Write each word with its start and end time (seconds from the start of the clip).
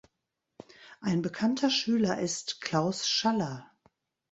Ein 1.01 1.21
bekannter 1.21 1.69
Schüler 1.69 2.17
ist 2.19 2.59
Klaus 2.59 3.07
Schaller. 3.07 3.69